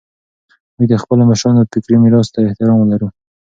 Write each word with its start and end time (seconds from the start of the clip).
موږ 0.75 0.87
د 0.91 0.93
خپلو 1.03 1.21
مشرانو 1.31 1.69
فکري 1.71 1.97
میراث 2.01 2.27
ته 2.33 2.39
احترام 2.47 2.79
لرو. 2.91 3.07